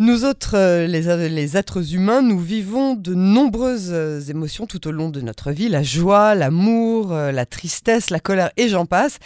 Nous 0.00 0.24
autres, 0.24 0.54
euh, 0.54 0.86
les, 0.86 1.28
les, 1.28 1.56
êtres 1.56 1.92
humains, 1.92 2.22
nous 2.22 2.38
vivons 2.38 2.94
de 2.94 3.14
nombreuses 3.14 3.90
euh, 3.90 4.20
émotions 4.20 4.64
tout 4.64 4.86
au 4.86 4.92
long 4.92 5.08
de 5.08 5.20
notre 5.20 5.50
vie, 5.50 5.68
la 5.68 5.82
joie, 5.82 6.36
l'amour, 6.36 7.12
euh, 7.12 7.32
la 7.32 7.44
tristesse, 7.46 8.10
la 8.10 8.20
colère 8.20 8.52
et 8.56 8.68
j'en 8.68 8.86
passe. 8.86 9.18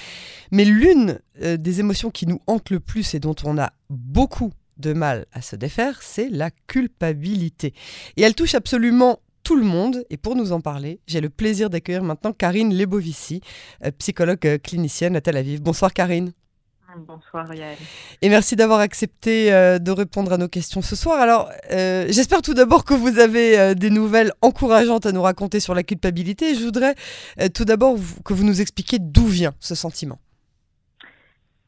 Mais 0.51 0.65
l'une 0.65 1.19
des 1.39 1.81
émotions 1.81 2.11
qui 2.11 2.27
nous 2.27 2.41
hante 2.47 2.71
le 2.71 2.81
plus 2.81 3.15
et 3.15 3.19
dont 3.19 3.35
on 3.45 3.59
a 3.59 3.73
beaucoup 3.91 4.53
de 4.79 4.95
mal 4.95 5.27
à 5.33 5.43
se 5.43 5.57
défaire, 5.57 6.01
c'est 6.01 6.31
la 6.31 6.51
culpabilité. 6.51 7.75
Et 8.17 8.23
elle 8.23 8.35
touche 8.35 8.55
absolument 8.55 9.19
tout 9.43 9.57
le 9.57 9.65
monde. 9.65 10.05
Et 10.09 10.17
pour 10.17 10.37
nous 10.37 10.53
en 10.53 10.61
parler, 10.61 11.01
j'ai 11.07 11.21
le 11.21 11.29
plaisir 11.29 11.69
d'accueillir 11.69 12.03
maintenant 12.03 12.33
Karine 12.33 12.75
Lebovici, 12.75 13.41
psychologue 13.99 14.59
clinicienne 14.63 15.17
à 15.17 15.21
Tel 15.21 15.37
Aviv. 15.37 15.61
Bonsoir 15.61 15.93
Karine. 15.93 16.33
Bonsoir 16.97 17.55
Yael. 17.55 17.79
Et 18.21 18.29
merci 18.29 18.55
d'avoir 18.57 18.81
accepté 18.81 19.53
euh, 19.53 19.79
de 19.79 19.91
répondre 19.91 20.33
à 20.33 20.37
nos 20.37 20.49
questions 20.49 20.83
ce 20.83 20.95
soir. 20.95 21.21
Alors, 21.21 21.51
euh, 21.71 22.07
j'espère 22.09 22.43
tout 22.43 22.55
d'abord 22.55 22.85
que 22.85 22.93
vous 22.93 23.19
avez 23.19 23.59
euh, 23.59 23.75
des 23.75 23.89
nouvelles 23.89 24.33
encourageantes 24.43 25.07
à 25.07 25.13
nous 25.13 25.23
raconter 25.23 25.61
sur 25.61 25.75
la 25.75 25.83
culpabilité. 25.83 26.55
je 26.55 26.65
voudrais 26.65 26.95
tout 27.55 27.65
d'abord 27.65 27.97
que 28.25 28.35
vous 28.35 28.45
nous 28.45 28.61
expliquiez 28.61 28.99
d'où 29.01 29.27
vient 29.27 29.55
ce 29.61 29.75
sentiment. 29.75 30.19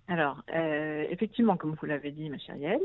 Alors, 0.06 0.42
effectivement, 1.10 1.56
comme 1.56 1.74
vous 1.80 1.86
l'avez 1.86 2.10
dit, 2.10 2.28
ma 2.28 2.38
chère 2.38 2.56
Yael, 2.56 2.80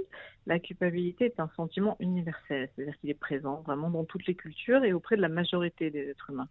la 0.47 0.59
culpabilité 0.59 1.25
est 1.25 1.39
un 1.39 1.49
sentiment 1.57 1.97
universel, 1.99 2.69
c'est-à-dire 2.75 2.97
qu'il 2.99 3.09
est 3.09 3.19
présent 3.19 3.61
vraiment 3.65 3.89
dans 3.89 4.05
toutes 4.05 4.25
les 4.25 4.35
cultures 4.35 4.85
et 4.85 4.93
auprès 4.93 5.17
de 5.17 5.21
la 5.21 5.27
majorité 5.27 5.89
des 5.91 6.09
êtres 6.09 6.29
humains. 6.29 6.47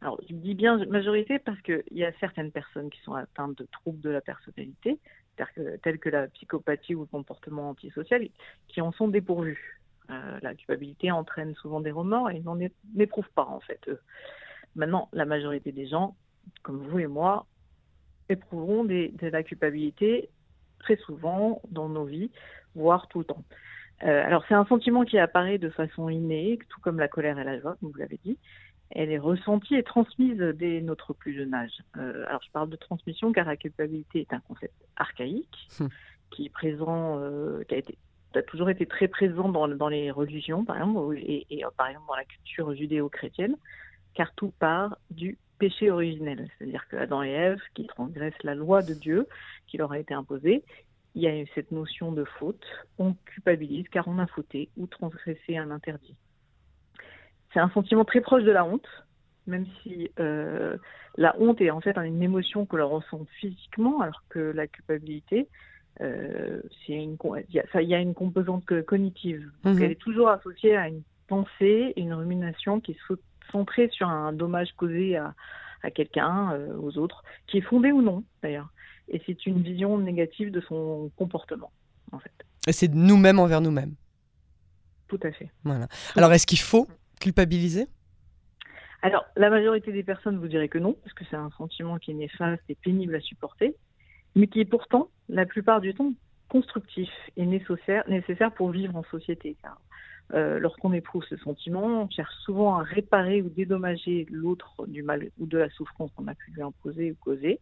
Alors, 0.00 0.20
je 0.28 0.34
dis 0.34 0.54
bien 0.54 0.76
majorité 0.86 1.38
parce 1.38 1.60
qu'il 1.62 1.82
y 1.92 2.04
a 2.04 2.12
certaines 2.20 2.52
personnes 2.52 2.90
qui 2.90 3.00
sont 3.00 3.14
atteintes 3.14 3.56
de 3.56 3.66
troubles 3.72 4.00
de 4.00 4.10
la 4.10 4.20
personnalité, 4.20 4.98
telles 5.82 5.98
que 5.98 6.08
la 6.08 6.28
psychopathie 6.28 6.94
ou 6.94 7.00
le 7.00 7.06
comportement 7.06 7.70
antisocial, 7.70 8.28
qui 8.68 8.80
en 8.80 8.92
sont 8.92 9.08
dépourvus. 9.08 9.80
Euh, 10.10 10.38
la 10.42 10.54
culpabilité 10.54 11.10
entraîne 11.10 11.54
souvent 11.54 11.80
des 11.80 11.90
remords 11.90 12.30
et 12.30 12.36
ils 12.36 12.44
n'en 12.44 12.58
éprouvent 12.98 13.30
pas 13.34 13.46
en 13.46 13.60
fait. 13.60 13.90
Maintenant, 14.76 15.08
la 15.12 15.24
majorité 15.24 15.72
des 15.72 15.86
gens, 15.86 16.14
comme 16.62 16.78
vous 16.78 16.98
et 16.98 17.06
moi, 17.06 17.46
éprouveront 18.28 18.84
de 18.84 19.10
la 19.22 19.42
culpabilité 19.42 20.28
très 20.78 20.96
souvent 20.96 21.62
dans 21.70 21.88
nos 21.88 22.04
vies, 22.04 22.30
voire 22.74 23.08
tout 23.08 23.20
le 23.20 23.24
temps. 23.24 23.44
Euh, 24.02 24.24
alors 24.24 24.44
c'est 24.48 24.54
un 24.54 24.66
sentiment 24.66 25.04
qui 25.04 25.18
apparaît 25.18 25.58
de 25.58 25.70
façon 25.70 26.08
innée, 26.08 26.58
tout 26.68 26.80
comme 26.80 26.98
la 26.98 27.08
colère 27.08 27.38
et 27.38 27.44
la 27.44 27.58
joie, 27.60 27.76
comme 27.80 27.90
vous 27.90 27.98
l'avez 27.98 28.18
dit, 28.24 28.38
elle 28.94 29.10
est 29.10 29.18
ressentie 29.18 29.74
et 29.74 29.82
transmise 29.82 30.38
dès 30.38 30.80
notre 30.80 31.12
plus 31.12 31.34
jeune 31.34 31.52
âge. 31.52 31.82
Euh, 31.96 32.24
alors 32.28 32.42
je 32.42 32.50
parle 32.52 32.70
de 32.70 32.76
transmission 32.76 33.32
car 33.32 33.46
la 33.46 33.56
culpabilité 33.56 34.20
est 34.20 34.32
un 34.32 34.40
concept 34.40 34.74
archaïque 34.96 35.68
hum. 35.80 35.88
qui 36.30 36.46
est 36.46 36.50
présent, 36.50 37.18
euh, 37.18 37.64
qui 37.64 37.74
a, 37.74 37.78
été, 37.78 37.98
a 38.34 38.42
toujours 38.42 38.70
été 38.70 38.86
très 38.86 39.08
présent 39.08 39.48
dans, 39.48 39.68
dans 39.68 39.88
les 39.88 40.10
religions 40.10 40.64
par 40.64 40.76
exemple 40.76 41.18
et, 41.18 41.46
et, 41.50 41.64
euh, 41.64 41.68
par 41.76 41.88
exemple 41.88 42.06
dans 42.08 42.16
la 42.16 42.24
culture 42.24 42.72
judéo-chrétienne, 42.74 43.56
car 44.14 44.32
tout 44.34 44.52
part 44.58 44.96
du 45.10 45.38
péché 45.58 45.90
originel, 45.90 46.48
c'est-à-dire 46.58 46.86
que 46.88 46.96
Adam 46.96 47.22
et 47.22 47.30
Ève 47.30 47.60
qui 47.74 47.86
transgressent 47.86 48.42
la 48.44 48.54
loi 48.54 48.82
de 48.82 48.94
Dieu 48.94 49.26
qui 49.66 49.76
leur 49.76 49.92
a 49.92 49.98
été 49.98 50.14
imposée, 50.14 50.62
il 51.16 51.22
y 51.22 51.28
a 51.28 51.44
cette 51.54 51.70
notion 51.70 52.12
de 52.12 52.24
faute, 52.24 52.64
on 52.98 53.14
culpabilise 53.24 53.88
car 53.88 54.06
on 54.08 54.18
a 54.18 54.26
fauté 54.26 54.68
ou 54.76 54.86
transgressé 54.86 55.56
un 55.56 55.70
interdit 55.70 56.16
c'est 57.54 57.60
un 57.60 57.70
sentiment 57.70 58.04
très 58.04 58.20
proche 58.20 58.42
de 58.42 58.50
la 58.50 58.66
honte, 58.66 58.86
même 59.46 59.64
si 59.82 60.10
euh, 60.18 60.76
la 61.16 61.34
honte 61.38 61.60
est 61.60 61.70
en 61.70 61.80
fait 61.80 61.96
une 61.96 62.22
émotion 62.22 62.66
que 62.66 62.76
l'on 62.76 62.88
ressent 62.88 63.24
physiquement, 63.38 64.00
alors 64.00 64.22
que 64.28 64.40
la 64.40 64.66
culpabilité, 64.66 65.48
euh, 66.00 66.60
il 66.88 66.94
y, 66.94 67.94
a 67.94 67.98
une 68.00 68.14
composante 68.14 68.64
cognitive. 68.84 69.48
Mhm. 69.64 69.82
Elle 69.82 69.92
est 69.92 70.00
toujours 70.00 70.28
associée 70.28 70.76
à 70.76 70.88
une 70.88 71.02
pensée, 71.28 71.92
une 71.96 72.12
rumination 72.12 72.80
qui 72.80 72.92
est 72.92 73.16
centrée 73.52 73.88
sur 73.92 74.08
un 74.08 74.32
dommage 74.32 74.72
causé 74.76 75.16
à, 75.16 75.34
quelqu'un, 75.94 76.52
euh, 76.54 76.76
aux 76.76 76.98
autres, 76.98 77.22
qui 77.46 77.58
est 77.58 77.62
fondée 77.62 77.92
ou 77.92 78.02
non 78.02 78.24
d'ailleurs. 78.42 78.68
Et 79.08 79.22
c'est 79.26 79.46
une 79.46 79.62
vision 79.62 79.98
négative 79.98 80.50
de 80.50 80.60
son 80.62 81.10
comportement, 81.16 81.70
en 82.10 82.18
fait. 82.18 82.32
Et 82.66 82.72
c'est 82.72 82.88
nous-mêmes 82.88 83.38
envers 83.38 83.60
nous-mêmes. 83.60 83.94
Tout 85.08 85.20
à 85.22 85.30
fait. 85.30 85.50
Voilà. 85.62 85.86
Alors, 86.16 86.32
est-ce 86.32 86.46
qu'il 86.46 86.58
faut 86.58 86.88
culpabiliser? 87.24 87.86
Alors, 89.00 89.24
la 89.36 89.48
majorité 89.48 89.92
des 89.92 90.02
personnes 90.02 90.38
vous 90.38 90.48
diraient 90.48 90.68
que 90.68 90.78
non, 90.78 90.94
parce 91.02 91.14
que 91.14 91.24
c'est 91.30 91.36
un 91.36 91.50
sentiment 91.56 91.98
qui 91.98 92.10
est 92.10 92.14
néfaste 92.14 92.62
et 92.68 92.74
pénible 92.74 93.14
à 93.14 93.20
supporter, 93.20 93.74
mais 94.36 94.46
qui 94.46 94.60
est 94.60 94.66
pourtant, 94.66 95.08
la 95.28 95.46
plupart 95.46 95.80
du 95.80 95.94
temps, 95.94 96.12
constructif 96.48 97.10
et 97.36 97.46
nécessaire, 97.46 98.04
nécessaire 98.08 98.52
pour 98.52 98.70
vivre 98.70 98.94
en 98.94 99.04
société. 99.04 99.56
Euh, 100.32 100.58
lorsqu'on 100.58 100.92
éprouve 100.92 101.24
ce 101.24 101.36
sentiment, 101.38 102.02
on 102.02 102.10
cherche 102.10 102.34
souvent 102.44 102.76
à 102.76 102.82
réparer 102.82 103.40
ou 103.40 103.48
dédommager 103.48 104.26
l'autre 104.30 104.86
du 104.86 105.02
mal 105.02 105.30
ou 105.38 105.46
de 105.46 105.58
la 105.58 105.70
souffrance 105.70 106.10
qu'on 106.14 106.28
a 106.28 106.34
pu 106.34 106.50
lui 106.52 106.62
imposer 106.62 107.12
ou 107.12 107.16
causer. 107.24 107.58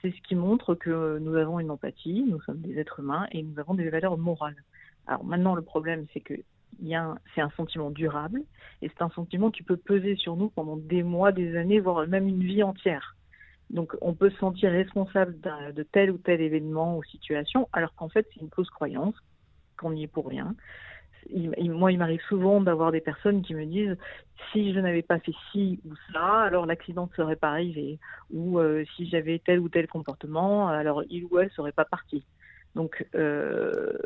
C'est 0.00 0.12
ce 0.12 0.20
qui 0.22 0.36
montre 0.36 0.76
que 0.76 1.18
nous 1.18 1.34
avons 1.34 1.58
une 1.58 1.72
empathie, 1.72 2.24
nous 2.28 2.40
sommes 2.42 2.60
des 2.60 2.78
êtres 2.78 3.00
humains 3.00 3.26
et 3.32 3.42
nous 3.42 3.58
avons 3.58 3.74
des 3.74 3.90
valeurs 3.90 4.16
morales. 4.16 4.62
Alors 5.08 5.24
maintenant, 5.24 5.54
le 5.56 5.62
problème, 5.62 6.06
c'est 6.12 6.20
que 6.20 6.34
c'est 7.34 7.40
un 7.40 7.50
sentiment 7.56 7.90
durable 7.90 8.42
et 8.82 8.88
c'est 8.88 9.02
un 9.02 9.10
sentiment 9.10 9.50
qui 9.50 9.62
peut 9.62 9.76
peser 9.76 10.16
sur 10.16 10.36
nous 10.36 10.50
pendant 10.50 10.76
des 10.76 11.02
mois, 11.02 11.32
des 11.32 11.56
années, 11.56 11.80
voire 11.80 12.06
même 12.06 12.28
une 12.28 12.42
vie 12.42 12.62
entière. 12.62 13.16
Donc 13.70 13.94
on 14.00 14.14
peut 14.14 14.30
se 14.30 14.38
sentir 14.38 14.70
responsable 14.70 15.38
de 15.40 15.82
tel 15.82 16.10
ou 16.10 16.18
tel 16.18 16.40
événement 16.40 16.96
ou 16.96 17.02
situation, 17.04 17.68
alors 17.72 17.94
qu'en 17.94 18.08
fait 18.08 18.26
c'est 18.32 18.40
une 18.40 18.50
fausse 18.50 18.70
croyance, 18.70 19.14
qu'on 19.78 19.92
n'y 19.92 20.04
est 20.04 20.08
pour 20.08 20.28
rien. 20.28 20.54
moi, 21.30 21.92
il 21.92 21.98
m'arrive 21.98 22.22
souvent 22.28 22.60
d'avoir 22.60 22.92
des 22.92 23.00
personnes 23.00 23.42
qui 23.42 23.54
me 23.54 23.66
disent 23.66 23.96
si 24.52 24.72
je 24.72 24.80
n'avais 24.80 25.02
pas 25.02 25.18
fait 25.18 25.34
ci 25.52 25.80
ou 25.84 25.94
ça, 26.12 26.40
alors 26.42 26.66
l'accident 26.66 27.08
ne 27.10 27.14
serait 27.14 27.36
pas 27.36 27.50
arrivé. 27.50 27.98
Ou 28.30 28.58
euh, 28.58 28.84
si 28.96 29.08
j'avais 29.08 29.38
tel 29.38 29.60
ou 29.60 29.68
tel 29.68 29.86
comportement, 29.86 30.68
alors 30.68 31.02
il 31.10 31.26
ou 31.26 31.38
elle 31.38 31.50
serait 31.50 31.72
pas 31.72 31.84
parti. 31.84 32.24
Donc 32.78 33.04
euh, 33.16 33.98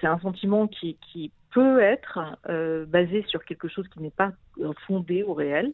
c'est 0.00 0.08
un 0.08 0.18
sentiment 0.18 0.66
qui, 0.66 0.98
peut 1.52 1.80
être 1.80 2.18
euh, 2.50 2.84
basé 2.84 3.24
sur 3.28 3.42
quelque 3.44 3.68
chose 3.68 3.88
qui 3.88 4.00
n'est 4.00 4.10
pas 4.10 4.32
fondé 4.86 5.22
au 5.22 5.32
réel. 5.32 5.72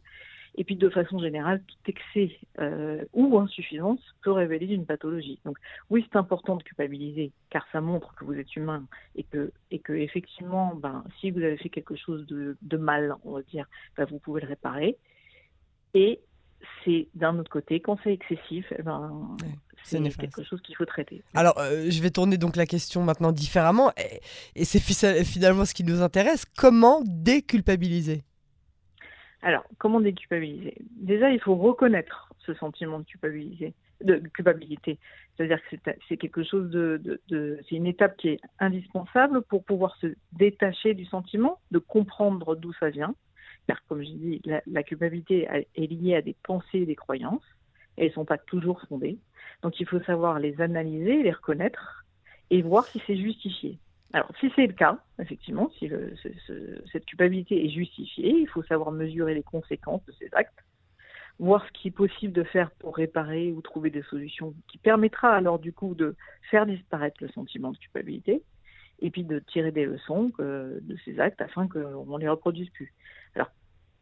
Et 0.55 0.63
puis 0.63 0.75
de 0.75 0.87
façon 0.87 1.17
générale, 1.17 1.61
tout 1.67 1.91
excès 1.91 2.37
euh, 2.59 3.03
ou 3.11 3.39
insuffisance 3.39 3.99
peut 4.21 4.31
révéler 4.31 4.67
une 4.67 4.85
pathologie. 4.85 5.39
Donc 5.45 5.57
oui, 5.89 6.07
c'est 6.07 6.17
important 6.17 6.55
de 6.55 6.63
culpabiliser, 6.63 7.31
car 7.49 7.65
ça 7.71 7.81
montre 7.81 8.13
que 8.13 8.23
vous 8.23 8.35
êtes 8.35 8.55
humain 8.55 8.85
et 9.15 9.23
que, 9.23 9.93
effectivement, 9.93 10.75
ben, 10.75 11.03
si 11.19 11.31
vous 11.31 11.41
avez 11.41 11.57
fait 11.57 11.69
quelque 11.69 11.95
chose 11.95 12.25
de, 12.27 12.55
de 12.61 12.77
mal, 12.77 13.15
on 13.25 13.31
va 13.31 13.41
dire, 13.41 13.65
ben, 13.97 14.05
vous 14.05 14.19
pouvez 14.19 14.41
le 14.41 14.47
réparer. 14.47 14.95
Et 15.95 16.21
c'est 16.85 17.07
d'un 17.15 17.37
autre 17.39 17.51
côté, 17.51 17.79
quand 17.79 17.97
c'est 18.03 18.13
excessif, 18.13 18.65
eh 18.77 18.81
ben, 18.81 19.37
c'est 19.83 20.01
quelque 20.17 20.43
chose 20.43 20.61
qu'il 20.61 20.75
faut 20.75 20.85
traiter. 20.85 21.23
Alors, 21.33 21.57
euh, 21.57 21.89
je 21.89 22.01
vais 22.01 22.09
tourner 22.09 22.37
donc 22.37 22.55
la 22.55 22.65
question 22.65 23.03
maintenant 23.03 23.31
différemment, 23.31 23.91
et, 24.55 24.65
c'est 24.65 24.79
finalement 25.23 25.65
ce 25.65 25.73
qui 25.73 25.83
nous 25.83 26.01
intéresse. 26.01 26.45
Comment 26.57 27.01
déculpabiliser? 27.05 28.23
Alors, 29.41 29.63
comment 29.77 29.99
déculpabiliser? 29.99 30.75
Déjà, 30.95 31.29
il 31.29 31.39
faut 31.39 31.55
reconnaître 31.55 32.29
ce 32.45 32.53
sentiment 32.53 32.99
de, 32.99 33.05
culpabiliser, 33.05 33.73
de 34.01 34.15
culpabilité. 34.33 34.99
C'est-à-dire 35.35 35.59
que 35.69 35.77
c'est 36.07 36.17
quelque 36.17 36.43
chose 36.43 36.69
de, 36.69 37.19
de 37.27 37.59
c'est 37.67 37.75
une 37.75 37.87
étape 37.87 38.15
qui 38.17 38.29
est 38.29 38.39
indispensable 38.59 39.41
pour 39.41 39.63
pouvoir 39.63 39.95
se 39.97 40.07
détacher 40.33 40.93
du 40.93 41.05
sentiment, 41.05 41.59
de 41.71 41.79
comprendre 41.79 42.55
d'où 42.55 42.71
ça 42.79 42.89
vient 42.89 43.15
car 43.67 43.83
comme 43.87 44.03
je 44.03 44.09
dis, 44.09 44.41
la, 44.65 44.83
culpabilité 44.83 45.47
est 45.75 45.87
liée 45.87 46.15
à 46.15 46.21
des 46.21 46.35
pensées 46.43 46.79
et 46.79 46.85
des 46.85 46.95
croyances, 46.95 47.43
et 47.97 48.03
elles 48.03 48.09
ne 48.09 48.13
sont 48.13 48.25
pas 48.25 48.37
toujours 48.37 48.81
fondées. 48.89 49.17
Donc 49.61 49.79
il 49.79 49.87
faut 49.87 50.01
savoir 50.01 50.39
les 50.39 50.59
analyser, 50.61 51.23
les 51.23 51.31
reconnaître, 51.31 52.05
et 52.49 52.61
voir 52.61 52.85
si 52.85 53.01
c'est 53.07 53.17
justifié. 53.17 53.79
Alors 54.11 54.29
si 54.39 54.51
c'est 54.55 54.67
le 54.67 54.73
cas, 54.73 54.99
effectivement, 55.19 55.71
si 55.79 55.89
cette 56.91 57.05
culpabilité 57.05 57.65
est 57.65 57.69
justifiée, 57.69 58.37
il 58.39 58.47
faut 58.47 58.63
savoir 58.63 58.91
mesurer 58.91 59.33
les 59.33 59.43
conséquences 59.43 60.05
de 60.05 60.11
ces 60.19 60.29
actes, 60.33 60.63
voir 61.39 61.65
ce 61.65 61.71
qui 61.71 61.87
est 61.87 61.91
possible 61.91 62.33
de 62.33 62.43
faire 62.43 62.69
pour 62.71 62.95
réparer 62.95 63.51
ou 63.51 63.61
trouver 63.61 63.89
des 63.89 64.03
solutions 64.03 64.53
qui 64.67 64.77
permettra 64.77 65.33
alors 65.33 65.57
du 65.57 65.73
coup 65.73 65.95
de 65.95 66.15
faire 66.51 66.65
disparaître 66.67 67.17
le 67.21 67.29
sentiment 67.29 67.71
de 67.71 67.77
culpabilité 67.77 68.43
et 69.03 69.11
puis 69.11 69.23
de 69.23 69.39
tirer 69.39 69.71
des 69.71 69.85
leçons 69.85 70.31
de 70.39 70.97
ces 71.05 71.19
actes 71.19 71.41
afin 71.41 71.67
qu'on 71.67 72.17
ne 72.17 72.19
les 72.19 72.29
reproduise 72.29 72.69
plus. 72.71 72.91
Alors 73.35 73.51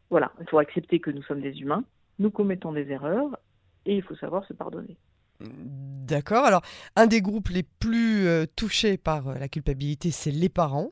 voilà, 0.10 0.32
il 0.40 0.48
faut 0.48 0.60
accepter 0.60 1.00
que 1.00 1.12
nous 1.12 1.24
sommes 1.24 1.42
des 1.42 1.60
humains, 1.60 1.84
nous 2.20 2.32
commettons 2.32 2.72
des 2.72 2.90
erreurs 2.90 3.38
et 3.86 3.98
il 3.98 4.04
faut 4.04 4.16
savoir 4.16 4.46
se 4.46 4.54
pardonner. 4.54 4.98
D'accord. 5.42 6.46
Alors, 6.46 6.62
un 6.96 7.08
des 7.08 7.22
groupes 7.22 7.50
les 7.50 7.64
plus 7.64 8.28
euh, 8.28 8.46
touchés 8.56 8.98
par 8.98 9.30
euh, 9.30 9.36
la 9.36 9.48
culpabilité, 9.48 10.12
c'est 10.12 10.32
les 10.32 10.50
parents. 10.50 10.92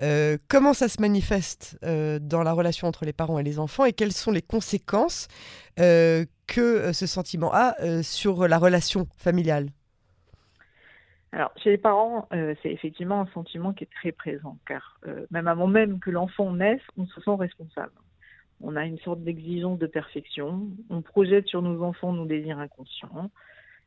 Euh, 0.00 0.38
comment 0.48 0.74
ça 0.74 0.88
se 0.88 1.00
manifeste 1.00 1.78
dans 1.82 2.42
la 2.42 2.52
relation 2.52 2.88
entre 2.88 3.04
les 3.04 3.12
parents 3.12 3.38
et 3.38 3.42
les 3.42 3.58
enfants 3.58 3.84
et 3.84 3.92
quelles 3.92 4.12
sont 4.12 4.30
les 4.30 4.42
conséquences 4.42 5.28
que 5.76 6.92
ce 6.92 7.06
sentiment 7.06 7.52
a 7.52 8.02
sur 8.02 8.48
la 8.48 8.58
relation 8.58 9.06
familiale? 9.16 9.70
Alors, 11.32 11.52
chez 11.56 11.70
les 11.70 11.78
parents, 11.78 12.26
euh, 12.32 12.54
c'est 12.62 12.72
effectivement 12.72 13.20
un 13.20 13.26
sentiment 13.26 13.72
qui 13.72 13.84
est 13.84 13.90
très 13.94 14.10
présent, 14.10 14.58
car 14.66 14.98
euh, 15.06 15.26
même 15.30 15.46
avant 15.46 15.68
même 15.68 16.00
que 16.00 16.10
l'enfant 16.10 16.52
naisse, 16.52 16.82
on 16.96 17.06
se 17.06 17.20
sent 17.20 17.36
responsable. 17.38 17.92
On 18.60 18.74
a 18.74 18.84
une 18.84 18.98
sorte 18.98 19.22
d'exigence 19.22 19.78
de 19.78 19.86
perfection, 19.86 20.68
on 20.90 21.02
projette 21.02 21.46
sur 21.46 21.62
nos 21.62 21.82
enfants 21.82 22.12
nos 22.12 22.26
désirs 22.26 22.58
inconscients, 22.58 23.30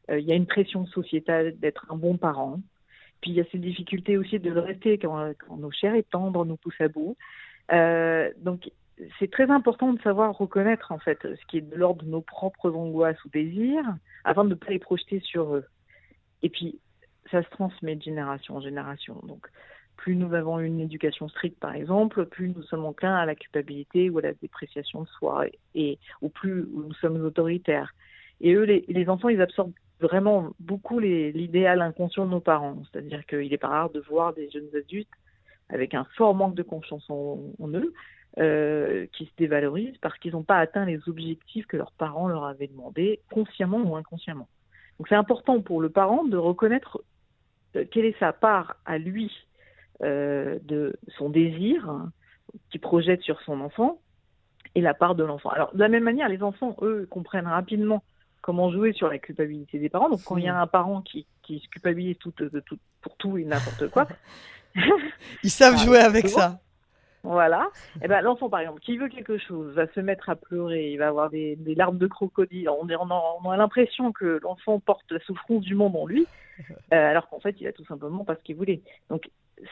euh, 0.10 0.20
il 0.20 0.26
y 0.26 0.32
a 0.32 0.36
une 0.36 0.46
pression 0.46 0.86
sociétale 0.86 1.60
d'être 1.60 1.86
un 1.90 1.98
bon 1.98 2.18
parent, 2.18 2.62
puis 3.20 3.32
il 3.32 3.36
y 3.36 3.42
a 3.42 3.46
ces 3.52 3.58
difficultés 3.58 4.18
aussi 4.18 4.40
de 4.40 4.50
le 4.50 4.62
rester 4.62 4.98
quand, 4.98 5.34
quand 5.38 5.58
nos 5.58 5.72
chairs 5.72 5.96
et 5.96 6.04
tendres 6.04 6.46
nous 6.46 6.58
poussent 6.58 6.82
à 6.82 6.88
bout. 6.88 7.18
donc, 8.42 8.70
c'est 9.20 9.30
très 9.32 9.50
important 9.50 9.92
de 9.92 10.02
savoir 10.02 10.38
reconnaître 10.38 10.92
en 10.92 11.00
fait 11.00 11.20
ce 11.24 11.46
qui 11.48 11.58
est 11.58 11.62
de 11.62 11.76
l'ordre 11.76 12.06
de 12.06 12.10
nos 12.10 12.22
propres 12.22 12.72
angoisses 12.72 13.24
ou 13.26 13.30
désirs, 13.30 13.96
afin 14.24 14.46
de 14.46 14.52
ne 14.52 14.56
pas 14.56 14.70
les 14.70 14.80
projeter 14.80 15.20
sur 15.20 15.56
eux. 15.56 15.66
Et 16.42 16.50
puis, 16.50 16.80
ça 17.34 17.44
se 17.44 17.50
transmet 17.50 17.96
de 17.96 18.04
génération 18.04 18.58
en 18.58 18.62
génération. 18.62 19.20
Donc, 19.24 19.48
plus 19.98 20.16
nous 20.16 20.34
avons 20.34 20.60
une 20.60 20.80
éducation 20.80 21.28
stricte, 21.28 21.60
par 21.60 21.74
exemple, 21.74 22.26
plus 22.26 22.50
nous 22.50 22.64
sommes 22.64 22.86
enclins 22.86 23.16
à 23.16 23.26
la 23.26 23.36
culpabilité 23.36 24.10
ou 24.10 24.20
à 24.20 24.22
la 24.22 24.34
dépréciation 24.34 25.02
de 25.02 25.08
soi, 25.08 25.46
et, 25.76 25.98
ou 26.22 26.30
plus 26.30 26.66
nous 26.72 26.94
sommes 26.94 27.24
autoritaires. 27.24 27.94
Et 28.42 28.54
eux, 28.54 28.64
les, 28.64 29.10
enfants, 29.10 29.30
ils 29.30 29.42
absorbent 29.42 29.74
vraiment 30.00 30.52
beaucoup 30.60 31.00
l'idéal 31.00 31.82
inconscient 31.82 32.26
de 32.26 32.32
nos 32.32 32.40
parents. 32.40 32.84
C'est-à-dire 32.92 33.26
qu'il 33.26 33.50
n'est 33.50 33.58
pas 33.58 33.70
rare 33.70 33.90
de 33.90 34.02
voir 34.02 34.34
des 34.34 34.50
jeunes 34.50 34.70
adultes 34.76 35.10
avec 35.70 35.94
un 35.94 36.06
fort 36.18 36.36
manque 36.36 36.56
de 36.56 36.64
confiance 36.64 37.10
en, 37.10 37.40
eux, 37.74 37.94
euh, 38.40 39.06
qui 39.14 39.26
se 39.26 39.32
dévalorisent 39.38 39.98
parce 40.02 40.18
qu'ils 40.20 40.34
n'ont 40.34 40.44
pas 40.44 40.58
atteint 40.58 40.86
les 40.86 41.00
objectifs 41.08 41.66
que 41.68 41.78
leurs 41.78 41.94
parents 41.94 42.28
leur 42.28 42.44
avaient 42.44 42.68
demandé, 42.68 43.22
consciemment 43.32 43.80
ou 43.80 43.96
inconsciemment. 43.96 44.48
Donc 44.98 45.08
c'est 45.08 45.16
important 45.16 45.62
pour 45.62 45.82
le 45.82 45.90
parent 45.90 46.24
de 46.24 46.38
reconnaître 46.38 47.02
quelle 47.92 48.06
est 48.06 48.20
sa 48.20 48.34
part 48.34 48.76
à 48.86 48.98
lui 48.98 49.32
euh, 50.02 50.60
de 50.64 50.96
son 51.18 51.30
désir 51.30 51.90
hein, 51.90 52.12
qui 52.72 52.80
projette 52.80 53.22
sur 53.22 53.42
son 53.42 53.62
enfant 53.62 54.00
et 54.76 54.82
la 54.82 54.94
part 54.94 55.16
de 55.16 55.24
l'enfant? 55.24 55.50
Alors 55.50 55.74
de 55.74 55.80
la 55.80 55.90
même 55.90 56.04
manière, 56.04 56.30
les 56.30 56.44
enfants, 56.44 56.76
eux, 56.82 57.08
comprennent 57.10 57.48
rapidement 57.48 58.04
comment 58.42 58.72
jouer 58.72 58.94
sur 58.94 59.08
la 59.08 59.20
culpabilité 59.20 59.80
des 59.80 59.90
parents. 59.90 60.10
Donc 60.10 60.24
quand 60.24 60.38
il 60.38 60.44
y 60.44 60.50
a 60.50 60.60
un 60.60 60.68
parent 60.68 61.02
qui, 61.02 61.26
qui 61.42 61.60
se 61.60 61.68
culpabilise 61.70 62.18
tout, 62.18 62.32
tout, 62.32 62.78
pour 63.02 63.16
tout 63.18 63.38
et 63.38 63.46
n'importe 63.46 63.88
quoi, 63.90 64.08
ils 65.44 65.50
savent 65.50 65.78
jouer 65.84 66.00
avec 66.00 66.28
ça. 66.28 66.60
Voilà. 67.24 67.70
Et 67.96 68.00
eh 68.04 68.08
ben 68.10 68.22
l'enfant 68.22 68.50
par 68.50 68.60
exemple 68.60 68.82
qui 68.82 68.98
veut 68.98 69.08
quelque 69.08 69.38
chose 69.38 69.74
va 69.74 69.88
se 69.94 70.02
mettre 70.02 70.30
à 70.30 70.36
pleurer, 70.36 70.92
il 70.92 70.98
va 70.98 71.08
avoir 71.08 71.30
des, 71.30 71.58
larmes 71.76 71.98
de 71.98 72.08
crocodile. 72.08 72.70
On, 72.70 72.86
on 72.90 73.50
a, 73.50 73.58
l'impression 73.58 74.12
que 74.12 74.40
l'enfant 74.44 74.80
porte 74.80 75.10
la 75.10 75.20
souffrance 75.22 75.62
du 75.62 75.74
monde 75.74 75.96
en 75.96 76.06
lui, 76.06 76.28
euh, 76.60 76.74
alors 76.92 77.30
qu'en 77.30 77.40
fait 77.40 77.56
il 77.62 77.68
a 77.68 77.72
tout 77.72 77.86
simplement 77.86 78.26
pas 78.26 78.36
ce 78.36 78.44
qu'il 78.44 78.58
voulait. 78.58 78.82
Donc 79.10 79.30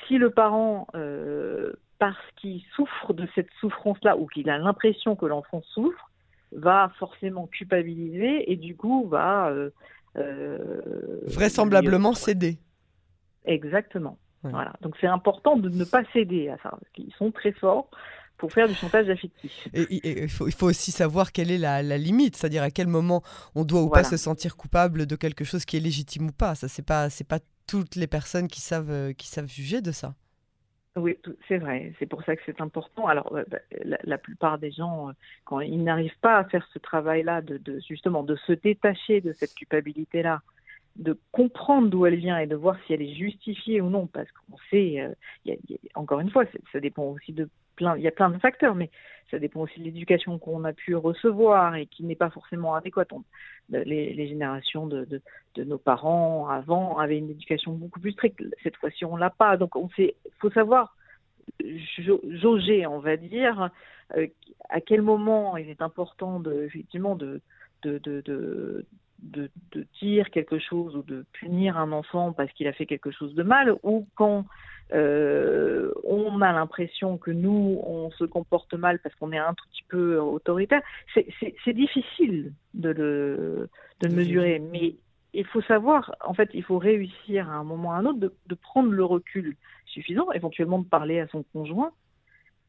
si 0.08 0.18
le 0.18 0.30
parent 0.30 0.88
euh, 0.96 1.74
parce 2.00 2.18
qu'il 2.38 2.62
souffre 2.74 3.14
de 3.14 3.28
cette 3.36 3.50
souffrance-là 3.60 4.16
ou 4.16 4.28
qu'il 4.28 4.50
a 4.50 4.58
l'impression 4.58 5.18
que 5.18 5.26
l'enfant 5.26 5.62
souffre, 5.74 6.10
va 6.54 6.92
forcément 7.00 7.48
culpabiliser 7.48 8.50
et 8.50 8.56
du 8.56 8.78
coup 8.78 9.08
va 9.10 9.54
euh, 10.18 11.22
vraisemblablement 11.28 12.14
céder. 12.14 12.58
Exactement. 13.44 14.18
Voilà. 14.44 14.74
Donc 14.82 14.96
c'est 15.00 15.08
important 15.08 15.56
de 15.56 15.70
ne 15.70 15.84
pas 15.84 16.04
céder 16.14 16.50
à 16.50 16.58
ça, 16.58 16.70
parce 16.72 16.90
qu'ils 16.94 17.14
sont 17.14 17.32
très 17.32 17.52
forts 17.52 17.90
pour 18.42 18.52
faire 18.52 18.68
du 18.68 18.74
chantage 18.74 19.08
affectif. 19.08 19.68
Et, 19.72 20.24
il, 20.24 20.28
faut, 20.28 20.48
il, 20.48 20.54
faut, 20.54 20.68
aussi 20.68 20.92
savoir 20.92 21.32
quelle 21.32 21.52
est 21.52 21.60
la, 21.60 21.82
limite, 21.84 22.36
c'est-à-dire 22.36 22.64
à 22.64 22.72
quel 22.72 22.88
moment 22.88 23.22
on 23.54 23.64
doit 23.64 23.84
ou 23.84 23.90
pas 23.90 24.04
se 24.04 24.18
sentir 24.18 24.58
coupable 24.58 25.06
de 25.06 25.16
quelque 25.16 25.44
chose 25.44 25.64
qui 25.64 25.78
est 25.78 25.80
légitime 25.80 26.30
ou 26.30 26.32
pas. 26.32 26.56
Ça, 26.56 26.68
c'est 26.68 26.86
pas, 26.86 27.12
c'est 27.12 27.28
pas 27.28 27.38
toutes 27.68 27.96
les 27.96 28.08
personnes 28.08 28.48
qui 28.48 28.60
savent, 28.60 28.90
euh, 28.90 29.14
qui 29.14 29.28
savent 29.28 29.48
juger 29.48 29.82
de 29.82 29.92
ça. 29.92 30.16
Oui, 30.96 31.18
c'est 31.48 31.60
vrai. 31.60 31.94
C'est 32.00 32.08
pour 32.08 32.24
ça 32.24 32.36
que 32.36 32.42
c'est 32.46 32.60
important. 32.60 33.06
Alors, 33.06 33.34
euh, 33.34 33.44
bah, 33.48 33.60
la, 34.04 34.18
plupart 34.18 34.58
des 34.58 34.72
gens, 34.72 35.10
euh, 35.10 35.12
quand 35.46 35.60
ils 35.62 35.84
n'arrivent 35.84 36.20
pas 36.20 36.40
à 36.40 36.44
faire 36.46 36.68
ce 36.74 36.80
travail-là, 36.80 37.42
de, 37.42 37.58
de, 37.58 37.80
justement, 37.88 38.24
de 38.24 38.36
se 38.48 38.54
détacher 38.54 39.22
de 39.22 39.34
cette 39.34 39.54
culpabilité-là, 39.54 40.42
de 40.98 41.18
comprendre 41.32 41.90
d'où 41.90 42.06
elle 42.06 42.16
vient 42.16 42.38
et 42.38 42.48
de 42.48 42.56
voir 42.56 42.78
si 42.86 42.94
elle 42.94 43.02
est 43.02 43.14
justifiée 43.14 43.82
ou 43.82 43.90
non, 43.90 44.08
parce 44.08 44.30
qu'on 44.32 44.58
sait, 44.70 45.00
euh, 45.00 45.56
encore 45.96 46.20
une 46.20 46.30
fois, 46.30 46.44
ça 46.72 46.80
dépend 46.80 47.04
aussi 47.04 47.34
de 47.34 47.50
plein, 47.76 47.96
il 47.98 48.04
y 48.04 48.08
a 48.08 48.12
plein 48.12 48.30
de 48.30 48.38
facteurs, 48.38 48.76
mais 48.76 48.90
ça 49.30 49.40
dépend 49.40 49.62
aussi 49.62 49.80
de 49.80 49.86
l'éducation 49.86 50.38
qu'on 50.38 50.64
a 50.66 50.74
pu 50.74 50.96
recevoir 50.96 51.76
et 51.76 51.86
qui 51.86 52.04
n'est 52.04 52.16
pas 52.16 52.30
forcément 52.30 52.76
adéquate. 52.76 53.10
les, 53.70 54.28
générations 54.28 54.86
de, 54.86 55.22
nos 55.58 55.78
parents 55.78 56.50
avant 56.50 56.98
avaient 56.98 57.18
une 57.18 57.30
éducation 57.30 57.72
beaucoup 57.72 58.00
plus 58.02 58.12
stricte. 58.12 58.44
Cette 58.62 58.76
fois-ci, 58.76 59.06
on 59.06 59.16
l'a 59.16 59.30
pas. 59.30 59.56
Donc, 59.56 59.76
on 59.78 59.90
sait, 59.92 60.16
faut 60.40 60.52
savoir 60.52 60.96
jauger, 62.30 62.86
on 62.86 63.00
va 63.00 63.18
dire, 63.18 63.70
euh, 64.18 64.28
à 64.70 64.82
quel 64.82 65.02
moment 65.02 65.58
il 65.58 65.70
est 65.70 65.82
important 65.82 66.42
effectivement 66.44 67.16
de, 67.16 67.42
dire 70.02 70.30
quelque 70.32 70.60
chose 70.60 70.96
ou 70.96 71.04
de 71.04 71.26
punir 71.34 71.78
un 71.78 71.92
enfant 71.92 72.34
parce 72.34 72.52
qu'il 72.54 72.68
a 72.68 72.74
fait 72.74 72.86
quelque 72.86 73.12
chose 73.12 73.36
de 73.36 73.44
mal, 73.44 73.76
ou 73.84 74.08
quand 74.16 74.46
euh, 74.94 75.92
on 76.04 76.42
a 76.42 76.52
l'impression 76.52 77.18
que 77.18 77.32
nous, 77.32 77.80
on 77.86 78.12
se 78.12 78.26
comporte 78.26 78.74
mal 78.74 79.00
parce 79.00 79.16
qu'on 79.16 79.32
est 79.32 79.38
un 79.38 79.54
tout 79.54 79.66
petit 79.72 79.84
peu 79.88 80.20
autoritaire, 80.20 80.82
c'est 81.14 81.74
difficile 81.74 82.54
de 82.74 82.90
le, 82.90 83.70
de 84.02 84.08
le 84.08 84.16
mesurer. 84.16 84.60
Mais 84.60 84.96
il 85.34 85.46
faut 85.46 85.62
savoir, 85.62 86.14
en 86.22 86.34
fait, 86.34 86.50
il 86.54 86.64
faut 86.64 86.78
réussir 86.78 87.50
à 87.50 87.54
un 87.54 87.64
moment 87.64 87.90
ou 87.90 87.92
à 87.92 87.96
un 87.96 88.06
autre 88.06 88.20
de, 88.20 88.34
de 88.48 88.56
prendre 88.56 88.92
le 88.92 89.06
recul 89.06 89.56
suffisant, 89.86 90.32
éventuellement 90.32 90.80
de 90.80 90.88
parler 90.88 91.20
à 91.20 91.28
son 91.28 91.44
conjoint 91.54 91.92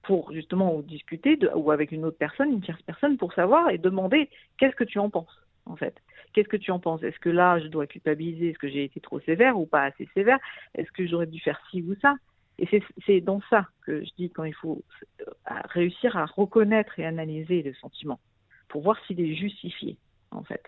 pour 0.03 0.33
justement 0.33 0.81
discuter 0.81 1.37
de, 1.37 1.49
ou 1.55 1.71
avec 1.71 1.93
une 1.93 2.05
autre 2.05 2.19
personne, 2.19 2.51
une 2.51 2.61
tierce 2.61 2.83
personne, 2.83 3.17
pour 3.17 3.33
savoir 3.35 3.71
et 3.71 3.79
demander 3.79 4.29
qu'est-ce 4.59 4.77
que 4.77 4.85
tu 4.85 4.99
en 4.99 5.11
penses 5.11 5.42
en 5.67 5.77
fait. 5.77 5.95
Qu'est-ce 6.33 6.49
que 6.49 6.57
tu 6.57 6.71
en 6.71 6.79
penses? 6.79 7.03
Est-ce 7.03 7.19
que 7.19 7.29
là, 7.29 7.61
je 7.61 7.67
dois 7.67 7.87
culpabiliser? 7.87 8.51
Est-ce 8.51 8.59
que 8.59 8.69
j'ai 8.69 8.85
été 8.85 9.01
trop 9.01 9.21
sévère 9.21 9.59
ou 9.59 9.67
pas 9.67 9.83
assez 9.83 10.09
sévère? 10.15 10.39
Est-ce 10.75 10.91
que 10.93 11.07
j'aurais 11.07 11.27
dû 11.27 11.41
faire 11.41 11.61
ci 11.71 11.83
ou 11.83 11.95
ça? 12.01 12.15
Et 12.59 12.69
c'est 13.07 13.21
dans 13.21 13.41
ça 13.51 13.67
que 13.83 14.05
je 14.05 14.11
dis 14.17 14.31
quand 14.31 14.45
il 14.45 14.55
faut 14.55 14.83
euh, 15.21 15.55
réussir 15.71 16.17
à 16.17 16.27
reconnaître 16.27 16.99
et 16.99 17.07
analyser 17.07 17.63
le 17.63 17.75
sentiment 17.75 18.21
pour 18.69 18.83
voir 18.83 18.97
s'il 19.07 19.21
est 19.21 19.35
justifié, 19.35 19.97
en 20.31 20.43
fait. 20.45 20.63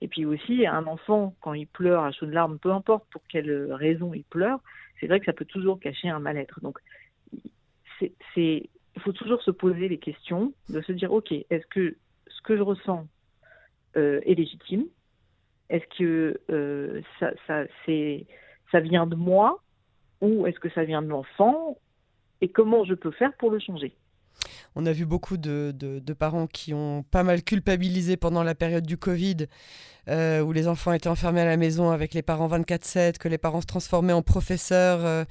Et 0.00 0.08
puis 0.08 0.24
aussi, 0.24 0.66
un 0.66 0.86
enfant, 0.86 1.34
quand 1.40 1.54
il 1.54 1.66
pleure 1.66 2.04
à 2.04 2.12
chaudes 2.12 2.32
larmes, 2.32 2.58
peu 2.58 2.70
importe 2.70 3.04
pour 3.10 3.22
quelle 3.28 3.72
raison 3.72 4.14
il 4.14 4.24
pleure, 4.24 4.60
c'est 5.00 5.06
vrai 5.06 5.20
que 5.20 5.26
ça 5.26 5.32
peut 5.32 5.44
toujours 5.44 5.80
cacher 5.80 6.08
un 6.08 6.20
mal-être. 6.20 6.60
Donc, 6.60 6.78
il 8.36 8.60
faut 9.00 9.12
toujours 9.12 9.42
se 9.42 9.50
poser 9.50 9.88
les 9.88 9.98
questions, 9.98 10.52
de 10.68 10.80
se 10.80 10.92
dire, 10.92 11.12
OK, 11.12 11.32
est-ce 11.32 11.66
que 11.66 11.96
ce 12.28 12.40
que 12.42 12.56
je 12.56 12.62
ressens 12.62 13.06
est 13.96 14.34
légitime. 14.34 14.84
Est-ce 15.72 15.98
que 15.98 16.40
euh, 16.50 17.00
ça, 17.18 17.30
ça, 17.46 17.64
ça 18.70 18.80
vient 18.80 19.06
de 19.06 19.16
moi 19.16 19.62
ou 20.20 20.46
est-ce 20.46 20.58
que 20.60 20.70
ça 20.70 20.84
vient 20.84 21.02
de 21.02 21.08
l'enfant 21.08 21.78
Et 22.42 22.48
comment 22.48 22.84
je 22.84 22.94
peux 22.94 23.10
faire 23.10 23.32
pour 23.38 23.50
le 23.50 23.58
changer? 23.58 23.96
On 24.74 24.86
a 24.86 24.92
vu 24.92 25.04
beaucoup 25.04 25.36
de, 25.36 25.72
de, 25.74 26.12
parents 26.14 26.46
qui 26.46 26.72
ont 26.72 27.02
pas 27.02 27.22
mal 27.22 27.42
culpabilisé 27.42 28.16
pendant 28.16 28.42
la 28.42 28.54
période 28.54 28.86
du 28.86 28.96
Covid 28.96 29.46
euh, 30.08 30.40
où 30.40 30.50
les 30.50 30.66
enfants 30.66 30.92
étaient 30.92 31.08
enfermés 31.08 31.42
à 31.42 31.44
la 31.44 31.56
maison 31.56 31.90
avec 31.90 32.12
les 32.12 32.22
parents 32.22 32.48
24-7, 32.48 33.18
que 33.18 33.28
les 33.28 33.38
parents 33.38 33.60
se 33.60 33.66
transformaient 33.66 34.12
en 34.12 34.22
professeurs 34.22 34.98
euh, 35.04 35.24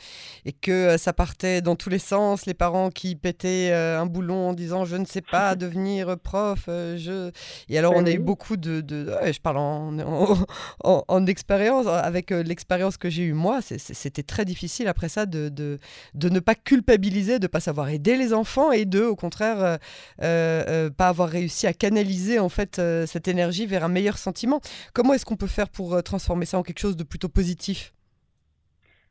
et 0.46 0.54
que 0.54 0.72
euh, 0.72 0.98
ça 0.98 1.12
partait 1.12 1.62
dans 1.62 1.76
tous 1.76 1.90
les 1.90 2.00
sens. 2.00 2.46
Les 2.46 2.54
parents 2.54 2.90
qui 2.90 3.18
pétaient 3.18 3.74
un 3.74 4.06
boulon 4.06 4.50
en 4.50 4.54
disant 4.54 4.86
je 4.86 4.96
ne 4.96 5.04
sais 5.04 5.22
pas 5.22 5.56
devenir 5.58 6.18
prof. 6.18 6.64
je... 6.68 7.32
Et 7.68 7.78
alors 7.78 7.94
on 7.98 8.06
a 8.06 8.12
eu 8.12 8.20
beaucoup 8.20 8.56
de... 8.56 8.80
de... 8.80 9.14
je 9.26 9.40
parle 9.40 9.58
en, 9.58 10.00
en, 10.00 10.38
en, 11.08 11.26
expérience, 11.26 11.88
avec 11.88 12.32
l'expérience 12.32 12.96
que 12.96 13.10
j'ai 13.10 13.24
eue 13.24 13.34
moi, 13.34 13.60
c'était 13.62 14.24
très 14.24 14.46
difficile 14.46 14.88
après 14.88 15.10
ça 15.10 15.26
de, 15.26 15.50
de, 15.50 15.80
de, 16.14 16.30
ne 16.30 16.40
pas 16.40 16.56
culpabiliser, 16.56 17.40
de 17.40 17.46
ne 17.46 17.48
pas 17.48 17.60
savoir 17.60 17.90
aider 17.90 18.16
les 18.16 18.34
enfants 18.34 18.72
et 18.72 18.86
de, 18.86 19.04
au 19.04 19.18
contraire, 19.18 19.80
pas 20.18 21.08
avoir 21.10 21.28
réussi 21.28 21.68
à 21.68 21.74
canaliser 21.74 22.40
en 22.40 22.50
fait 22.50 22.82
cette 23.06 23.28
énergie 23.28 23.66
vers 23.66 23.84
un 23.84 23.90
meilleur 23.90 24.18
sentiment. 24.18 24.61
Comment 24.94 25.14
est-ce 25.14 25.26
qu'on 25.26 25.38
peut 25.38 25.48
faire 25.48 25.70
pour 25.70 25.94
euh, 25.94 26.02
transformer 26.02 26.46
ça 26.46 26.58
en 26.58 26.64
quelque 26.64 26.80
chose 26.80 26.98
de 26.98 27.04
plutôt 27.04 27.30
positif? 27.30 27.94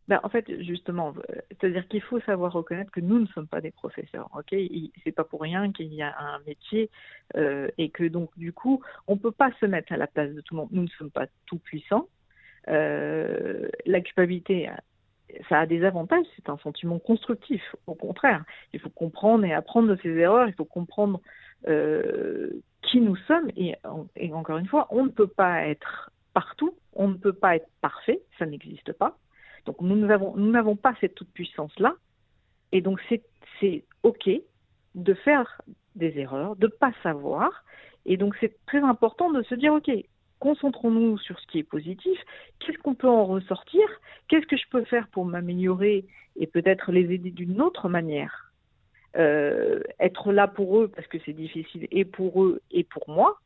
Ben, 0.08 0.18
en 0.24 0.28
fait, 0.28 0.44
justement, 0.62 1.14
euh, 1.30 1.34
c'est-à-dire 1.50 1.86
qu'il 1.86 2.02
faut 2.02 2.20
savoir 2.20 2.52
reconnaître 2.52 2.90
que 2.90 3.00
nous 3.00 3.20
ne 3.20 3.26
sommes 3.28 3.46
pas 3.46 3.60
des 3.60 3.70
professeurs. 3.70 4.28
Ok, 4.36 4.54
c'est 5.04 5.12
pas 5.12 5.24
pour 5.24 5.40
rien 5.40 5.70
qu'il 5.70 5.94
y 5.94 6.02
a 6.02 6.18
un 6.18 6.40
métier 6.46 6.90
euh, 7.36 7.68
et 7.78 7.90
que 7.90 8.04
donc 8.04 8.30
du 8.36 8.52
coup, 8.52 8.82
on 9.06 9.16
peut 9.16 9.30
pas 9.30 9.50
se 9.60 9.66
mettre 9.66 9.92
à 9.92 9.96
la 9.96 10.08
place 10.08 10.32
de 10.34 10.40
tout 10.40 10.54
le 10.54 10.62
monde. 10.62 10.68
Nous 10.72 10.82
ne 10.82 10.88
sommes 10.98 11.12
pas 11.12 11.26
tout 11.46 11.58
puissants. 11.58 12.08
la 12.66 14.00
culpabilité, 14.00 14.68
ça 15.48 15.60
a 15.60 15.66
des 15.66 15.84
avantages. 15.84 16.26
C'est 16.34 16.48
un 16.48 16.58
sentiment 16.58 16.98
constructif. 16.98 17.62
Au 17.86 17.94
contraire, 17.94 18.44
il 18.72 18.80
faut 18.80 18.90
comprendre 18.90 19.44
et 19.44 19.52
apprendre 19.52 19.88
de 19.94 20.00
ses 20.02 20.10
erreurs. 20.10 20.48
Il 20.48 20.54
faut 20.54 20.64
comprendre 20.64 21.20
qui 22.82 23.00
nous 23.00 23.16
sommes. 23.16 23.50
Et, 23.56 23.74
encore 24.32 24.58
une 24.58 24.66
fois, 24.66 24.86
on 24.90 25.04
ne 25.04 25.10
peut 25.10 25.26
pas 25.26 25.66
être 25.66 26.10
partout, 26.32 26.74
on 26.92 27.08
ne 27.08 27.14
peut 27.14 27.32
pas 27.32 27.56
être 27.56 27.68
parfait, 27.80 28.20
ça 28.38 28.46
n'existe 28.46 28.92
pas. 28.92 29.16
Donc 29.66 29.80
nous 29.80 29.96
n'avons 29.96 30.76
pas 30.76 30.94
cette 31.00 31.14
toute 31.14 31.30
puissance 31.32 31.78
là, 31.78 31.94
et 32.72 32.80
donc 32.80 32.98
c'est 33.60 33.84
ok 34.02 34.30
de 34.94 35.14
faire 35.14 35.60
des 35.96 36.18
erreurs, 36.18 36.56
de 36.56 36.66
pas 36.66 36.92
savoir, 37.02 37.64
et 38.06 38.16
donc 38.16 38.34
c'est 38.40 38.56
très 38.64 38.80
important 38.80 39.30
de 39.30 39.42
se 39.42 39.54
dire 39.54 39.74
ok 39.74 39.90
concentrons-nous 40.38 41.18
sur 41.18 41.38
ce 41.38 41.46
qui 41.48 41.58
est 41.58 41.64
positif, 41.64 42.18
qu'est-ce 42.58 42.78
qu'on 42.78 42.94
peut 42.94 43.08
en 43.08 43.26
ressortir, 43.26 43.82
qu'est-ce 44.28 44.46
que 44.46 44.56
je 44.56 44.68
peux 44.70 44.84
faire 44.84 45.06
pour 45.08 45.26
m'améliorer 45.26 46.06
et 46.36 46.46
peut-être 46.46 46.90
les 46.90 47.12
aider 47.12 47.30
d'une 47.30 47.60
autre 47.60 47.90
manière? 47.90 48.49
Euh, 49.16 49.80
être 49.98 50.32
là 50.32 50.46
pour 50.46 50.78
eux 50.78 50.88
parce 50.88 51.06
que 51.08 51.18
c'est 51.24 51.32
difficile 51.32 51.88
et 51.90 52.04
pour 52.04 52.44
eux 52.44 52.60
et 52.70 52.84
pour 52.84 53.08
moi, 53.08 53.40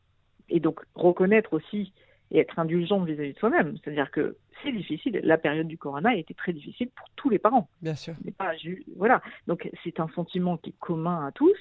et 0.51 0.61
donc 0.61 0.81
reconnaître 0.95 1.55
aussi 1.55 1.93
et 2.31 2.39
être 2.39 2.59
indulgent 2.59 3.03
vis-à-vis 3.03 3.33
de 3.33 3.39
soi-même. 3.39 3.77
C'est-à-dire 3.83 4.11
que 4.11 4.37
c'est 4.63 4.73
difficile. 4.73 5.21
La 5.23 5.39
période 5.39 5.67
du 5.67 5.79
corona 5.79 6.11
a 6.11 6.15
été 6.17 6.35
très 6.35 6.53
difficile 6.53 6.89
pour 6.95 7.09
tous 7.17 7.31
les 7.31 7.39
parents. 7.39 7.69
Bien 7.81 7.95
sûr. 7.95 8.15
Pas, 8.37 8.53
voilà. 8.97 9.23
Donc 9.47 9.71
c'est 9.85 10.01
un 10.01 10.09
sentiment 10.09 10.57
qui 10.59 10.71
est 10.71 10.79
commun 10.81 11.27
à 11.27 11.33
tous 11.33 11.57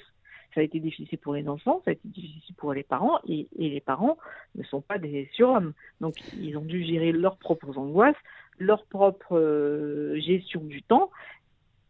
ça 0.54 0.60
a 0.60 0.62
été 0.62 0.80
difficile 0.80 1.18
pour 1.18 1.34
les 1.34 1.48
enfants, 1.48 1.82
ça 1.84 1.90
a 1.90 1.94
été 1.94 2.08
difficile 2.08 2.54
pour 2.54 2.72
les 2.72 2.84
parents, 2.84 3.18
et, 3.28 3.48
les 3.56 3.80
parents 3.80 4.16
ne 4.54 4.62
sont 4.62 4.80
pas 4.80 4.98
des 4.98 5.28
surhommes. 5.32 5.72
Donc 6.00 6.14
ils 6.38 6.56
ont 6.56 6.64
dû 6.64 6.84
gérer 6.84 7.12
leurs 7.12 7.36
propres 7.36 7.76
angoisses, 7.76 8.16
leur 8.58 8.84
propre 8.86 9.36
euh, 9.36 10.18
gestion 10.20 10.60
du 10.60 10.82
temps. 10.82 11.10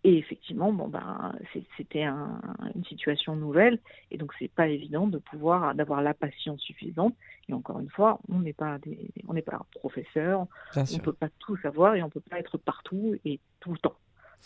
Et 0.07 0.19
effectivement, 0.19 0.71
bon 0.71 0.89
ben, 0.89 1.33
c'était 1.79 2.03
une 2.05 2.85
situation 2.87 3.37
nouvelle, 3.37 3.79
et 4.11 4.19
donc 4.19 4.33
c'est 4.39 4.53
pas 4.53 4.69
évident 4.69 5.07
de 5.07 5.17
pouvoir 5.17 5.75
d'avoir 5.75 6.03
la 6.03 6.13
patience 6.13 6.61
suffisante. 6.61 7.15
Et 7.49 7.55
encore 7.55 7.81
une 7.81 7.89
fois, 7.89 8.21
on 8.29 8.41
n'est 8.41 8.53
pas 8.53 8.79
des, 8.79 9.11
on 9.27 9.33
n'est 9.33 9.43
pas 9.43 9.65
professeur, 9.75 10.47
on 10.77 10.81
ne 10.81 11.01
peut 11.01 11.15
pas 11.15 11.29
tout 11.39 11.57
savoir 11.57 11.95
et 11.95 12.03
on 12.03 12.11
peut 12.11 12.21
pas 12.21 12.39
être 12.39 12.59
partout 12.59 13.17
et 13.25 13.41
tout 13.61 13.73
le 13.73 13.79
temps. 13.79 13.97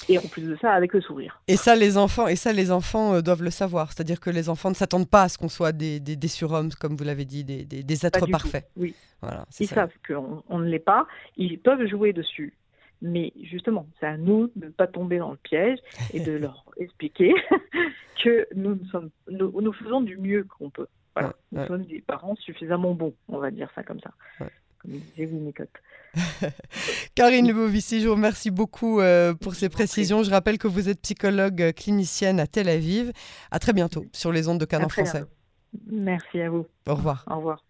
Et 0.08 0.16
en 0.16 0.22
plus 0.22 0.42
de 0.42 0.56
ça, 0.60 0.72
avec 0.72 0.92
le 0.92 1.00
sourire. 1.00 1.42
Et 1.48 1.56
ça, 1.56 1.74
les 1.74 1.98
enfants, 1.98 2.28
et 2.28 2.36
ça, 2.36 2.52
les 2.52 2.70
enfants 2.70 3.14
euh, 3.14 3.20
doivent 3.20 3.42
le 3.42 3.50
savoir. 3.50 3.88
C'est-à-dire 3.92 4.20
que 4.20 4.30
les 4.30 4.48
enfants 4.48 4.68
ne 4.68 4.74
s'attendent 4.76 5.10
pas 5.10 5.24
à 5.24 5.28
ce 5.28 5.38
qu'on 5.38 5.48
soit 5.48 5.72
des, 5.72 5.98
des, 5.98 6.28
surhommes, 6.28 6.70
comme 6.78 6.96
vous 6.96 7.02
l'avez 7.02 7.24
dit, 7.24 7.42
des, 7.42 7.64
des 7.64 8.06
êtres 8.06 8.26
parfaits. 8.30 8.68
Oui. 8.76 8.94
Voilà, 9.20 9.44
Ils 9.58 9.66
savent 9.66 9.90
qu'on 10.06 10.44
on 10.48 10.58
ne 10.60 10.68
l'est 10.68 10.78
pas. 10.78 11.08
Ils 11.36 11.58
peuvent 11.58 11.84
jouer 11.88 12.12
dessus. 12.12 12.54
Mais 13.00 13.32
justement, 13.42 13.86
c'est 14.00 14.06
à 14.06 14.16
nous 14.16 14.50
de 14.56 14.66
ne 14.66 14.70
pas 14.70 14.86
tomber 14.86 15.18
dans 15.18 15.30
le 15.30 15.36
piège 15.36 15.78
et 16.12 16.20
de 16.20 16.32
leur 16.38 16.64
expliquer 16.78 17.32
que 18.22 18.46
nous, 18.54 18.78
sommes, 18.86 19.10
nous, 19.28 19.72
faisons 19.72 20.00
du 20.00 20.16
mieux 20.18 20.44
qu'on 20.44 20.70
peut. 20.70 20.86
Voilà. 21.14 21.34
nous 21.50 21.66
sommes 21.66 21.84
des 21.84 22.00
parents 22.00 22.36
suffisamment 22.36 22.94
bons, 22.94 23.14
on 23.28 23.38
va 23.38 23.50
dire 23.50 23.70
ça 23.74 23.82
comme 23.82 23.98
ça. 24.00 24.12
Comme 24.38 24.92
disait 24.92 25.26
Winnicott. 25.26 25.68
Karine 27.14 27.48
Lebovici, 27.48 28.00
je 28.00 28.06
vous 28.06 28.14
remercie 28.14 28.50
beaucoup 28.50 29.00
euh, 29.00 29.34
pour 29.34 29.54
ces 29.54 29.68
précisions. 29.68 30.22
Je 30.22 30.30
rappelle 30.30 30.58
que 30.58 30.68
vous 30.68 30.88
êtes 30.88 31.00
psychologue 31.00 31.60
euh, 31.60 31.72
clinicienne 31.72 32.38
à 32.38 32.46
Tel 32.46 32.68
Aviv. 32.68 33.12
À 33.50 33.58
très 33.58 33.72
bientôt 33.72 34.04
sur 34.12 34.32
les 34.32 34.48
ondes 34.48 34.60
de 34.60 34.64
Canon 34.64 34.88
français. 34.88 35.24
Merci 35.86 36.40
à 36.40 36.50
vous. 36.50 36.66
Au 36.86 36.94
revoir. 36.94 37.24
Au 37.28 37.36
revoir. 37.36 37.64